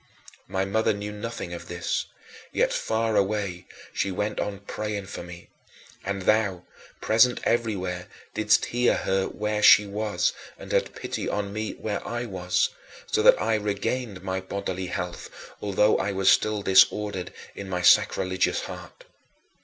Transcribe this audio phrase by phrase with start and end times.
[0.47, 2.07] My mother knew nothing of this;
[2.51, 5.49] yet, far away, she went on praying for me.
[6.03, 6.63] And thou,
[7.01, 12.25] present everywhere, didst hear her where she was and had pity on me where I
[12.25, 12.69] was,
[13.05, 15.29] so that I regained my bodily health,
[15.61, 19.03] although I was still disordered in my sacrilegious heart.